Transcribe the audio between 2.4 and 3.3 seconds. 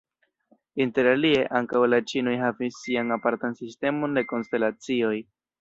havis sian